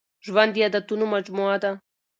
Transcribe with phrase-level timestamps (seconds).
[0.25, 1.71] ژوند د عادتونو مجموعه ده.